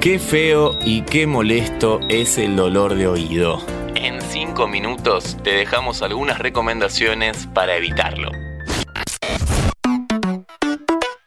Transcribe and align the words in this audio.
Qué 0.00 0.18
feo 0.18 0.78
y 0.82 1.02
qué 1.02 1.26
molesto 1.26 2.00
es 2.08 2.38
el 2.38 2.56
dolor 2.56 2.94
de 2.94 3.06
oído. 3.06 3.60
En 3.94 4.22
5 4.22 4.66
minutos 4.66 5.36
te 5.44 5.50
dejamos 5.50 6.00
algunas 6.00 6.38
recomendaciones 6.38 7.46
para 7.52 7.76
evitarlo. 7.76 8.30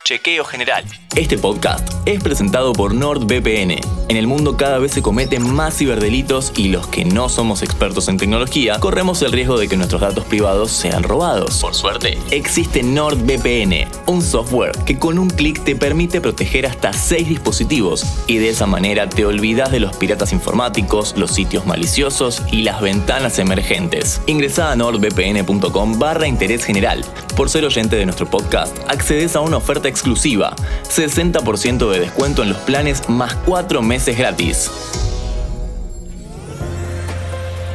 Chequeo 0.03 0.43
General. 0.43 0.83
Este 1.15 1.37
podcast 1.37 1.87
es 2.07 2.23
presentado 2.23 2.73
por 2.73 2.95
NordVPN. 2.95 4.02
En 4.09 4.17
el 4.17 4.27
mundo 4.27 4.57
cada 4.57 4.79
vez 4.79 4.91
se 4.91 5.01
cometen 5.01 5.49
más 5.49 5.77
ciberdelitos 5.77 6.51
y 6.57 6.67
los 6.67 6.87
que 6.87 7.05
no 7.05 7.29
somos 7.29 7.63
expertos 7.63 8.09
en 8.09 8.17
tecnología 8.17 8.77
corremos 8.79 9.21
el 9.21 9.31
riesgo 9.31 9.57
de 9.57 9.69
que 9.69 9.77
nuestros 9.77 10.01
datos 10.01 10.25
privados 10.25 10.71
sean 10.71 11.03
robados. 11.03 11.61
Por 11.61 11.73
suerte, 11.73 12.17
existe 12.29 12.83
NordVPN, 12.83 13.87
un 14.07 14.21
software 14.21 14.77
que 14.85 14.99
con 14.99 15.17
un 15.17 15.29
clic 15.29 15.63
te 15.63 15.75
permite 15.75 16.19
proteger 16.19 16.65
hasta 16.65 16.91
6 16.91 17.29
dispositivos 17.29 18.05
y 18.27 18.37
de 18.39 18.49
esa 18.49 18.65
manera 18.65 19.07
te 19.07 19.25
olvidas 19.25 19.71
de 19.71 19.79
los 19.79 19.95
piratas 19.95 20.33
informáticos, 20.33 21.15
los 21.17 21.31
sitios 21.31 21.65
maliciosos 21.65 22.41
y 22.51 22.63
las 22.63 22.81
ventanas 22.81 23.39
emergentes. 23.39 24.21
Ingresa 24.27 24.71
a 24.71 24.75
nordvpn.com 24.75 25.97
barra 25.97 26.27
interés 26.27 26.65
general. 26.65 27.05
Por 27.37 27.49
ser 27.49 27.65
oyente 27.65 27.95
de 27.95 28.05
nuestro 28.05 28.29
podcast, 28.29 28.77
accedes 28.89 29.35
a 29.35 29.39
una 29.39 29.57
oferta 29.57 29.87
exclusiva, 29.87 30.55
60% 30.87 31.89
de 31.89 31.99
descuento 32.01 32.43
en 32.43 32.49
los 32.49 32.59
planes 32.59 33.09
más 33.09 33.33
4 33.45 33.81
meses 33.81 33.92
gratis. 33.93 34.71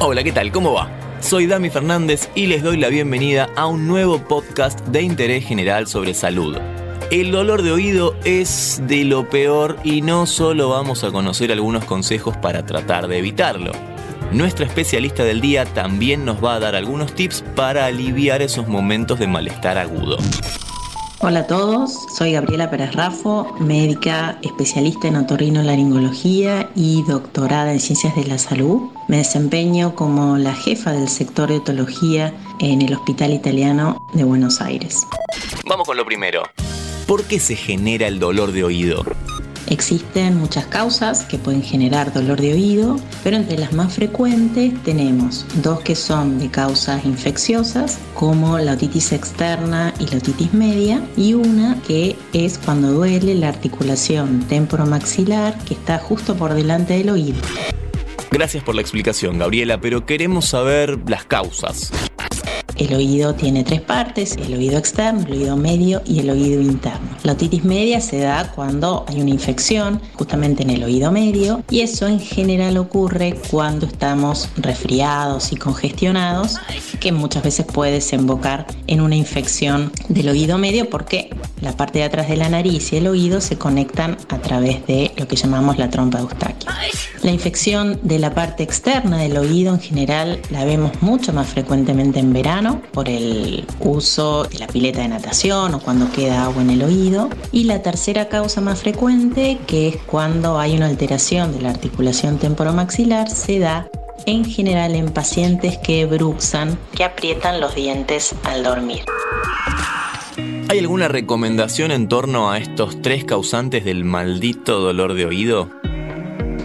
Hola, 0.01 0.25
¿qué 0.25 0.33
tal? 0.33 0.51
¿Cómo 0.51 0.73
va? 0.73 0.91
Soy 1.21 1.47
Dami 1.47 1.71
Fernández 1.71 2.29
y 2.35 2.47
les 2.47 2.65
doy 2.65 2.77
la 2.77 2.89
bienvenida 2.89 3.49
a 3.55 3.67
un 3.67 3.87
nuevo 3.87 4.19
podcast 4.19 4.81
de 4.89 5.03
interés 5.03 5.45
general 5.47 5.87
sobre 5.87 6.15
salud. 6.15 6.59
El 7.13 7.31
dolor 7.31 7.63
de 7.63 7.71
oído 7.71 8.17
es 8.25 8.83
de 8.89 9.05
lo 9.05 9.31
peor 9.31 9.77
y 9.85 10.03
no 10.03 10.27
solo 10.27 10.71
vamos 10.71 11.05
a 11.05 11.13
conocer 11.13 11.53
algunos 11.53 11.85
consejos 11.85 12.37
para 12.37 12.67
tratar 12.67 13.07
de 13.07 13.19
evitarlo. 13.19 13.71
Nuestra 14.33 14.67
especialista 14.67 15.23
del 15.23 15.41
día 15.41 15.67
también 15.67 16.25
nos 16.25 16.45
va 16.45 16.57
a 16.57 16.61
dar 16.61 16.75
algunos 16.75 17.15
tips 17.15 17.45
para 17.55 17.87
aliviar 17.87 18.43
esos 18.43 18.67
momentos 18.67 19.21
de 19.21 19.29
malestar 19.29 19.79
agudo. 19.79 20.19
Hola 21.21 21.41
a 21.41 21.47
todos, 21.49 22.07
soy 22.17 22.35
Gabriela 22.35 22.71
Pérez 22.71 22.93
Rafo, 22.95 23.53
médica 23.59 24.39
especialista 24.43 25.09
en 25.09 25.17
otorrinolaringología 25.17 26.71
y 26.77 27.03
doctorada 27.09 27.73
en 27.73 27.81
ciencias 27.81 28.15
de 28.15 28.25
la 28.25 28.39
salud. 28.39 28.83
Me 29.09 29.17
desempeño 29.17 29.97
como 29.97 30.39
la 30.39 30.55
jefa 30.55 30.93
del 30.93 31.09
sector 31.09 31.49
de 31.49 31.57
otología 31.57 32.33
en 32.61 32.83
el 32.83 32.95
Hospital 32.95 33.33
Italiano 33.33 34.07
de 34.13 34.23
Buenos 34.23 34.61
Aires. 34.61 35.05
Vamos 35.69 35.89
con 35.89 35.97
lo 35.97 36.05
primero. 36.05 36.45
¿Por 37.09 37.25
qué 37.25 37.41
se 37.41 37.57
genera 37.57 38.07
el 38.07 38.21
dolor 38.21 38.53
de 38.53 38.63
oído? 38.63 39.03
Existen 39.67 40.39
muchas 40.39 40.67
causas 40.67 41.23
que 41.23 41.39
pueden 41.39 41.63
generar 41.63 42.13
dolor 42.13 42.41
de 42.41 42.53
oído, 42.53 42.99
pero 43.23 43.37
entre 43.37 43.59
las 43.59 43.73
más 43.73 43.95
frecuentes 43.95 44.73
tenemos 44.85 45.45
dos 45.63 45.81
que 45.81 45.95
son 45.95 46.39
de 46.39 46.51
causas 46.51 47.05
infecciosas, 47.05 47.99
como 48.15 48.59
la 48.59 48.73
otitis 48.73 49.13
externa 49.13 49.93
y 49.99 50.07
la 50.07 50.19
otitis 50.19 50.55
media, 50.55 51.03
y 51.17 51.35
una 51.35 51.81
que 51.87 52.17
es 52.33 52.59
cuando 52.59 52.93
duele 52.93 53.35
la 53.35 53.49
articulación 53.49 54.41
temporomaxilar 54.49 55.59
que 55.65 55.75
está 55.75 55.99
justo 55.99 56.37
por 56.37 56.55
delante 56.55 56.95
del 56.95 57.11
oído. 57.11 57.41
Gracias 58.31 58.63
por 58.63 58.75
la 58.75 58.83
explicación, 58.83 59.39
Gabriela, 59.39 59.81
pero 59.81 60.07
queremos 60.07 60.47
saber 60.47 60.99
las 61.07 61.25
causas. 61.25 61.91
El 62.79 62.95
oído 62.95 63.35
tiene 63.35 63.65
tres 63.65 63.81
partes, 63.81 64.37
el 64.37 64.55
oído 64.55 64.79
externo, 64.79 65.27
el 65.27 65.33
oído 65.33 65.57
medio 65.57 66.01
y 66.07 66.21
el 66.21 66.31
oído 66.31 66.61
interno. 66.61 67.09
La 67.25 67.33
otitis 67.33 67.65
media 67.65 68.01
se 68.01 68.21
da 68.21 68.53
cuando 68.53 69.05
hay 69.09 69.21
una 69.21 69.31
infección 69.31 70.01
justamente 70.15 70.63
en 70.63 70.71
el 70.71 70.85
oído 70.85 71.11
medio 71.11 71.65
y 71.71 71.81
eso 71.81 72.07
en 72.07 72.21
general 72.21 72.77
ocurre 72.77 73.37
cuando 73.51 73.87
estamos 73.87 74.49
resfriados 74.57 75.53
y 75.53 75.57
congestionados, 75.57 76.55
que 77.01 77.11
muchas 77.11 77.43
veces 77.43 77.67
puede 77.67 77.93
desembocar 77.93 78.67
en 78.87 79.01
una 79.01 79.17
infección 79.17 79.91
del 80.09 80.29
oído 80.29 80.57
medio 80.57 80.89
porque 80.89 81.31
la 81.61 81.73
parte 81.73 82.01
de 82.01 82.05
atrás 82.05 82.29
de 82.29 82.37
la 82.37 82.49
nariz 82.49 82.93
y 82.93 82.97
el 82.97 83.07
oído 83.07 83.41
se 83.41 83.57
conectan 83.57 84.17
a 84.29 84.39
través 84.39 84.87
de 84.87 85.13
lo 85.17 85.27
que 85.27 85.37
llamamos 85.37 85.79
la 85.79 85.91
trompa 85.91 86.19
de 86.19 86.25
Eustaquio. 86.25 86.71
La 87.23 87.33
infección 87.33 87.99
de 88.03 88.19
la 88.19 88.35
parte 88.35 88.63
externa 88.63 89.19
del 89.19 89.37
oído 89.37 89.75
en 89.75 89.81
general 89.81 90.41
la 90.51 90.65
vemos 90.65 91.03
mucho 91.03 91.33
más 91.33 91.49
frecuentemente 91.49 92.21
en 92.21 92.33
verano 92.33 92.81
por 92.93 93.09
el 93.09 93.67
uso 93.81 94.45
de 94.45 94.59
la 94.59 94.67
pileta 94.67 95.01
de 95.01 95.09
natación 95.09 95.75
o 95.75 95.81
cuando 95.81 96.11
queda 96.13 96.45
agua 96.45 96.63
en 96.63 96.71
el 96.71 96.83
oído. 96.83 97.29
Y 97.53 97.65
la 97.65 97.83
tercera 97.83 98.29
causa 98.29 98.61
más 98.61 98.81
frecuente, 98.81 99.59
que 99.67 99.89
es 99.89 99.97
cuando 99.97 100.59
hay 100.59 100.77
una 100.77 100.87
alteración 100.87 101.53
de 101.53 101.63
la 101.63 101.71
articulación 101.71 102.39
temporomaxilar, 102.39 103.29
se 103.31 103.59
da 103.59 103.89
en 104.27 104.45
general 104.45 104.95
en 104.95 105.11
pacientes 105.11 105.79
que 105.79 106.07
bruxan, 106.07 106.79
que 106.95 107.05
aprietan 107.05 107.61
los 107.61 107.75
dientes 107.75 108.35
al 108.45 108.63
dormir. 108.63 109.03
¿Hay 110.71 110.81
alguna 110.81 111.09
recomendación 111.09 111.91
en 111.93 112.09
torno 112.09 112.51
a 112.51 112.59
estos 112.59 113.01
tres 113.01 113.25
causantes 113.25 113.87
del 113.87 114.05
maldito 114.05 114.81
dolor 114.81 115.15
de 115.15 115.25
oído? 115.25 115.71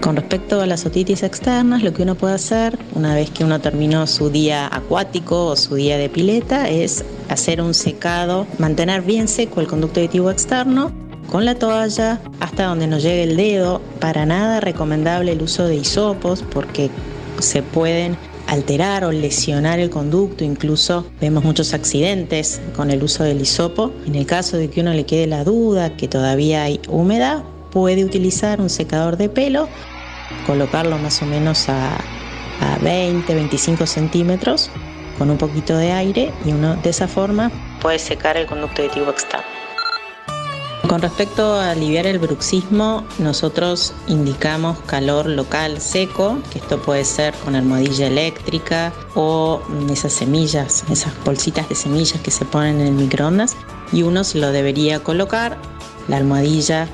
Con 0.02 0.18
respecto 0.18 0.59
a 0.59 0.66
las 0.66 0.86
otitis 0.86 1.24
externas, 1.24 1.84
lo 1.84 1.94
que 1.94 2.03
uno 2.03 2.16
puede 2.16 2.34
hacer 2.34 2.78
una 2.96 3.16
vez 3.16 3.30
que 3.30 3.46
uno 3.46 3.62
terminó 3.62 4.06
su 4.06 4.30
día 4.30 4.68
acuático 4.75 5.46
o 5.46 5.56
su 5.56 5.75
día 5.75 5.97
de 5.97 6.09
pileta 6.09 6.69
es 6.69 7.06
hacer 7.30 7.62
un 7.62 7.74
secado, 7.74 8.46
mantener 8.58 9.03
bien 9.03 9.30
seco 9.30 9.62
el 9.62 9.68
conducto 9.68 10.02
auditivo 10.02 10.30
externo 10.30 10.92
con 11.31 11.46
la 11.46 11.56
toalla 11.56 12.19
hasta 12.42 12.66
donde 12.66 12.88
nos 12.88 13.03
llegue 13.03 13.24
el 13.24 13.38
dedo. 13.38 13.81
Para 14.02 14.25
nada 14.25 14.59
recomendable 14.59 15.31
el 15.31 15.42
uso 15.42 15.66
de 15.66 15.78
hisopos 15.78 16.44
porque 16.44 16.90
se 17.40 17.63
pueden 17.63 18.18
alterar 18.53 19.03
o 19.03 19.12
lesionar 19.12 19.80
el 19.80 19.90
conducto, 19.90 20.44
incluso 20.44 21.06
vemos 21.19 21.44
muchos 21.44 21.74
accidentes 21.74 22.62
con 22.75 22.91
el 22.91 23.03
uso 23.03 23.24
del 23.24 23.41
hisopo. 23.41 23.91
En 24.06 24.16
el 24.16 24.25
caso 24.25 24.58
de 24.58 24.69
que 24.69 24.81
uno 24.81 24.94
le 24.94 25.06
quede 25.06 25.28
la 25.28 25.44
duda 25.44 25.97
que 25.97 26.08
todavía 26.08 26.63
hay 26.63 26.80
humedad, 26.88 27.44
puede 27.72 28.06
utilizar 28.06 28.62
un 28.62 28.69
secador 28.69 29.18
de 29.18 29.30
pelo 29.30 29.68
colocarlo 30.46 30.97
más 30.97 31.22
o 31.22 31.25
menos 31.25 31.68
a, 31.69 31.97
20, 32.81 33.34
25 33.34 33.86
centímetros 33.86 34.69
con 35.18 35.30
un 35.30 35.38
poquito 35.38 35.75
de 35.75 35.92
aire 35.92 36.31
y 36.46 36.52
uno 36.52 36.75
de 36.78 36.92
esa 36.92 37.09
forma 37.09 37.52
puede 37.81 38.00
secar 38.00 38.38
el 38.38 38.46
conducto 38.46 38.84
auditivo 38.84 39.09
externo. 39.12 39.62
Con 40.94 41.02
respecto 41.02 41.56
a 41.56 41.72
aliviar 41.72 42.06
el 42.06 42.20
bruxismo, 42.20 43.04
nosotros 43.18 43.96
indicamos 44.08 44.78
calor 44.86 45.26
local 45.26 45.81
seco, 45.81 46.38
que 46.52 46.59
esto 46.59 46.80
puede 46.80 47.04
ser 47.04 47.34
con 47.44 47.56
almohadilla 47.56 48.06
eléctrica 48.06 48.94
o 49.16 49.59
esas 49.90 50.14
semillas, 50.14 50.84
esas 50.92 51.12
bolsitas 51.26 51.68
de 51.68 51.74
semillas 51.74 52.22
que 52.22 52.30
se 52.30 52.46
ponen 52.46 52.80
en 52.80 52.86
el 52.86 52.94
microondas, 52.94 53.56
y 53.92 54.04
uno 54.04 54.24
se 54.24 54.38
lo 54.38 54.52
debería 54.52 55.02
colocar, 55.02 55.58
la 56.08 56.18
almohadilla 56.18 56.88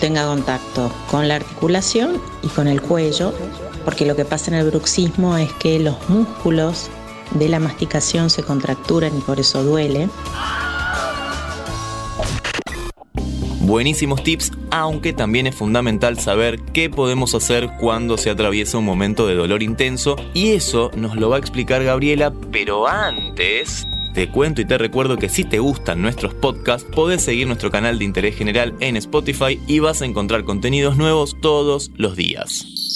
tenga 0.00 0.26
contacto 0.26 0.90
con 1.08 1.28
la 1.28 1.36
articulación 1.36 2.20
y 2.42 2.48
con 2.48 2.66
el 2.66 2.82
cuello, 2.82 3.32
porque 3.84 4.04
lo 4.04 4.16
que 4.16 4.24
pasa 4.24 4.50
en 4.50 4.56
el 4.56 4.68
bruxismo 4.68 5.36
es 5.36 5.52
que 5.60 5.78
los 5.78 5.94
músculos 6.08 6.88
de 7.30 7.48
la 7.48 7.60
masticación 7.60 8.30
se 8.30 8.42
contracturan 8.42 9.16
y 9.16 9.20
por 9.20 9.38
eso 9.38 9.62
duele. 9.62 10.08
Buenísimos 13.68 14.22
tips, 14.22 14.52
aunque 14.70 15.12
también 15.12 15.46
es 15.46 15.54
fundamental 15.54 16.18
saber 16.18 16.58
qué 16.72 16.88
podemos 16.88 17.34
hacer 17.34 17.68
cuando 17.78 18.16
se 18.16 18.30
atraviesa 18.30 18.78
un 18.78 18.86
momento 18.86 19.26
de 19.26 19.34
dolor 19.34 19.62
intenso 19.62 20.16
y 20.32 20.52
eso 20.52 20.90
nos 20.96 21.16
lo 21.16 21.28
va 21.28 21.36
a 21.36 21.38
explicar 21.38 21.84
Gabriela, 21.84 22.32
pero 22.50 22.88
antes 22.88 23.86
te 24.14 24.30
cuento 24.30 24.62
y 24.62 24.64
te 24.64 24.78
recuerdo 24.78 25.18
que 25.18 25.28
si 25.28 25.44
te 25.44 25.58
gustan 25.58 26.00
nuestros 26.00 26.32
podcasts, 26.32 26.88
podés 26.90 27.20
seguir 27.20 27.46
nuestro 27.46 27.70
canal 27.70 27.98
de 27.98 28.06
interés 28.06 28.36
general 28.36 28.74
en 28.80 28.96
Spotify 28.96 29.60
y 29.66 29.80
vas 29.80 30.00
a 30.00 30.06
encontrar 30.06 30.44
contenidos 30.44 30.96
nuevos 30.96 31.36
todos 31.42 31.90
los 31.94 32.16
días. 32.16 32.87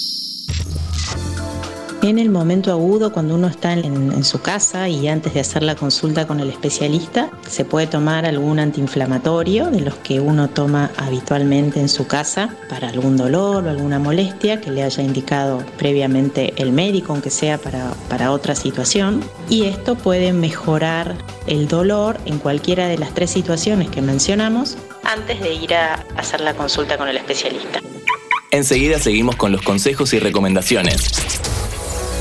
En 2.03 2.19
el 2.19 2.31
momento 2.31 2.73
agudo, 2.73 3.13
cuando 3.13 3.37
uno 3.37 3.47
está 3.47 3.75
en, 3.75 4.25
su 4.25 4.43
casa 4.43 4.89
y 4.89 5.07
antes 5.07 5.35
de 5.35 5.41
hacer 5.41 5.63
la 5.63 5.77
consulta 5.77 6.27
con 6.27 6.41
el 6.41 6.51
especialista, 6.51 7.31
se 7.49 7.65
puede 7.65 7.87
tomar 7.87 8.27
algún 8.27 8.59
antiinflamatorio 8.59 9.71
de 9.71 9.83
los 9.83 9.95
que 9.95 10.19
uno 10.19 10.51
toma 10.51 10.91
habitualmente 10.97 11.79
en 11.79 11.89
su 11.89 12.09
casa 12.09 12.57
para 12.69 12.89
algún 12.89 13.17
dolor 13.17 13.65
o 13.65 13.71
alguna 13.71 14.01
molestia 14.01 14.61
que 14.61 14.73
le 14.73 14.83
haya 14.83 15.01
indicado 15.01 15.63
previamente 15.79 16.55
el 16.57 16.73
médico, 16.73 17.13
aunque 17.13 17.31
sea 17.31 17.57
para, 17.59 17.93
para 18.09 18.33
otra 18.33 18.57
situación. 18.57 19.23
Y 19.49 19.67
esto 19.67 19.95
puede 19.95 20.33
mejorar 20.33 21.15
el 21.47 21.69
dolor 21.69 22.19
en 22.25 22.41
cualquiera 22.41 22.89
de 22.89 22.99
las 22.99 23.15
tres 23.15 23.31
situaciones 23.31 23.91
que 23.91 24.03
mencionamos 24.03 24.77
antes 25.05 25.41
de 25.41 25.55
ir 25.55 25.73
a 25.75 26.05
hacer 26.17 26.41
la 26.41 26.55
consulta 26.55 26.99
con 26.99 27.07
el 27.07 27.17
especialista. 27.17 27.79
Enseguida 28.51 28.99
seguimos 28.99 29.37
con 29.37 29.53
los 29.53 29.63
consejos 29.63 30.13
y 30.15 30.19
recomendaciones. 30.19 31.52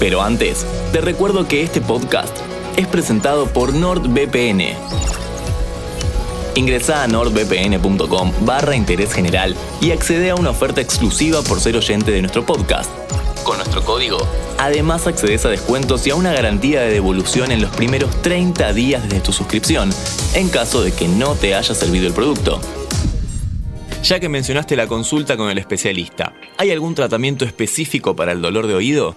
Pero 0.02 0.24
antes, 0.24 0.66
te 0.92 1.00
recuerdo 1.00 1.48
que 1.48 1.62
este 1.62 1.80
podcast 1.80 2.36
es 2.76 2.88
presentado 2.88 3.46
por 3.46 3.76
NordVPN. 3.76 4.76
Ingresa 6.56 7.04
a 7.04 7.08
nordvpn.com 7.08 8.32
barra 8.42 8.76
interés 8.76 9.14
general 9.14 9.56
y 9.80 9.92
accede 9.92 10.32
a 10.32 10.36
una 10.36 10.50
oferta 10.50 10.82
exclusiva 10.82 11.44
por 11.44 11.60
ser 11.60 11.78
oyente 11.78 12.10
de 12.10 12.20
nuestro 12.22 12.44
podcast. 12.44 12.90
Con 13.44 13.58
nuestro 13.58 13.86
código, 13.86 14.18
además 14.58 15.06
accedes 15.06 15.46
a 15.46 15.50
descuentos 15.50 16.08
y 16.08 16.10
a 16.10 16.16
una 16.16 16.34
garantía 16.34 16.82
de 16.82 16.90
devolución 16.90 17.52
en 17.52 17.62
los 17.62 17.70
primeros 17.70 18.24
30 18.24 18.74
días 18.74 19.04
desde 19.04 19.20
tu 19.20 19.32
suscripción, 19.32 19.92
en 20.34 20.50
caso 20.50 20.82
de 20.82 20.94
que 20.94 21.08
no 21.08 21.36
te 21.36 21.54
haya 21.54 21.76
servido 21.76 22.08
el 22.08 22.14
producto. 22.14 22.60
Ya 24.04 24.20
que 24.20 24.30
mencionaste 24.30 24.76
la 24.76 24.88
consulta 24.88 25.38
con 25.38 25.52
el 25.52 25.60
especialista, 25.60 26.34
¿hay 26.58 26.72
algún 26.72 26.96
tratamiento 26.96 27.46
específico 27.46 28.16
para 28.16 28.32
el 28.32 28.42
dolor 28.42 28.66
de 28.66 28.74
oído? 28.74 29.16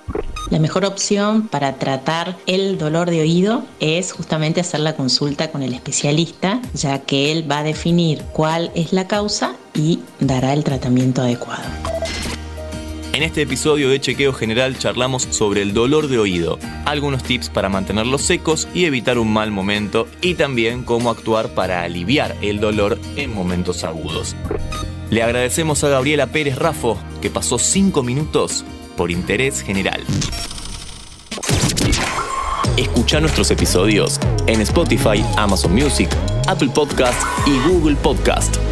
La 0.50 0.58
mejor 0.58 0.84
opción 0.84 1.48
para 1.48 1.76
tratar 1.76 2.36
el 2.46 2.76
dolor 2.76 3.10
de 3.10 3.20
oído 3.22 3.64
es 3.80 4.12
justamente 4.12 4.60
hacer 4.60 4.80
la 4.80 4.94
consulta 4.94 5.50
con 5.50 5.62
el 5.62 5.72
especialista, 5.72 6.60
ya 6.74 7.00
que 7.00 7.32
él 7.32 7.50
va 7.50 7.60
a 7.60 7.62
definir 7.62 8.22
cuál 8.32 8.70
es 8.74 8.92
la 8.92 9.06
causa 9.06 9.56
y 9.74 10.00
dará 10.20 10.52
el 10.52 10.62
tratamiento 10.62 11.22
adecuado. 11.22 11.64
En 13.14 13.22
este 13.22 13.42
episodio 13.42 13.88
de 13.90 14.00
Chequeo 14.00 14.32
General 14.32 14.76
charlamos 14.76 15.22
sobre 15.30 15.62
el 15.62 15.72
dolor 15.72 16.08
de 16.08 16.18
oído, 16.18 16.58
algunos 16.84 17.22
tips 17.22 17.48
para 17.48 17.68
mantenerlos 17.68 18.22
secos 18.22 18.68
y 18.74 18.86
evitar 18.86 19.18
un 19.18 19.32
mal 19.32 19.52
momento 19.52 20.08
y 20.20 20.34
también 20.34 20.82
cómo 20.82 21.10
actuar 21.10 21.54
para 21.54 21.82
aliviar 21.82 22.36
el 22.42 22.58
dolor 22.58 22.98
en 23.14 23.32
momentos 23.32 23.84
agudos. 23.84 24.34
Le 25.10 25.22
agradecemos 25.22 25.84
a 25.84 25.90
Gabriela 25.90 26.26
Pérez 26.26 26.56
Rafo 26.56 26.98
que 27.22 27.30
pasó 27.30 27.56
5 27.56 28.02
minutos 28.02 28.64
por 28.96 29.10
interés 29.10 29.60
general. 29.60 30.02
Escucha 32.76 33.20
nuestros 33.20 33.50
episodios 33.50 34.18
en 34.46 34.60
Spotify, 34.60 35.24
Amazon 35.36 35.74
Music, 35.74 36.08
Apple 36.48 36.70
Podcast 36.74 37.20
y 37.46 37.58
Google 37.68 37.96
Podcast. 37.96 38.63